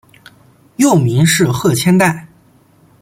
[0.77, 2.27] 幼名是鹤千代。